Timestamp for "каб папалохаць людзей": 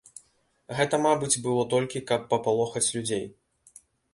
2.13-3.25